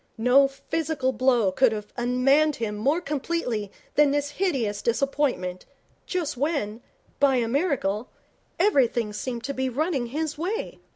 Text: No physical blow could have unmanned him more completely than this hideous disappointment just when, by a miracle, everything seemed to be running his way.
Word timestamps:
No 0.17 0.47
physical 0.47 1.13
blow 1.13 1.51
could 1.51 1.71
have 1.73 1.93
unmanned 1.95 2.55
him 2.55 2.73
more 2.75 3.01
completely 3.01 3.71
than 3.93 4.09
this 4.09 4.31
hideous 4.31 4.81
disappointment 4.81 5.67
just 6.07 6.35
when, 6.35 6.81
by 7.19 7.35
a 7.35 7.47
miracle, 7.47 8.09
everything 8.57 9.13
seemed 9.13 9.43
to 9.43 9.53
be 9.53 9.69
running 9.69 10.07
his 10.07 10.39
way. 10.39 10.79